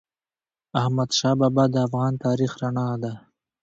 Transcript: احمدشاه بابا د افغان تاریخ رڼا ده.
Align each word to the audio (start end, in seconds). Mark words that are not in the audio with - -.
احمدشاه 0.79 1.35
بابا 1.39 1.63
د 1.73 1.75
افغان 1.87 2.13
تاریخ 2.25 2.51
رڼا 2.61 2.87
ده. 3.03 3.13